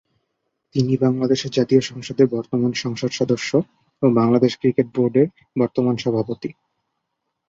[0.75, 3.51] তিনি বাংলাদেশের জাতীয় সংসদের বর্তমান সংসদ সদস্য
[4.03, 5.27] ও বাংলাদেশ ক্রিকেট বোর্ডের
[5.59, 6.49] বর্তমান সভাপতি।